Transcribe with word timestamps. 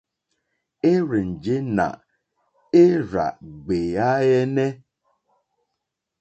Érzènjé 0.91 1.55
nà 1.75 1.87
érzàɡbèáɛ́nɛ́hwɛ́. 2.83 4.69